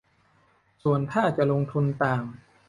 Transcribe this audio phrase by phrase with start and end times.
[0.83, 2.23] ส่วนถ้าจะลงทุนต่าง